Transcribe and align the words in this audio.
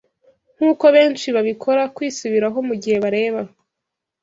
Nkuko 0.57 0.85
benshi 0.95 1.27
babikora, 1.35 1.81
kwisubiraho 1.95 2.57
mugihe 2.69 2.97
bareba 3.03 3.41